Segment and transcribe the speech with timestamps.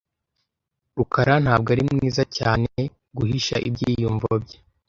[0.97, 2.69] rukara ntabwo ari mwiza cyane.
[3.17, 4.57] guhisha ibyiyumvo bye.